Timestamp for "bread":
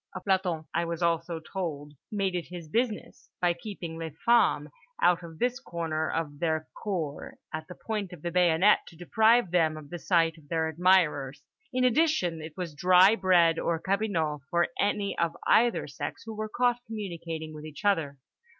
13.15-13.59